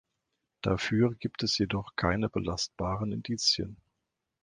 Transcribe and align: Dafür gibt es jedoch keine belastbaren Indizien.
Dafür 0.61 1.13
gibt 1.13 1.43
es 1.43 1.59
jedoch 1.59 1.95
keine 1.95 2.27
belastbaren 2.27 3.11
Indizien. 3.11 3.77